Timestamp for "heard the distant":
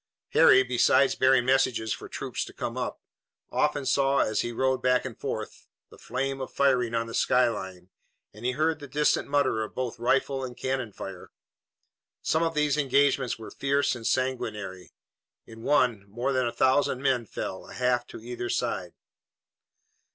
8.53-9.27